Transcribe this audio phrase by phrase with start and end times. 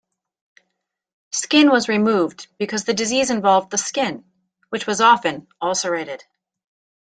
[1.31, 4.25] Skin was removed because the disease involved the skin,
[4.69, 6.23] which was often ulcerated.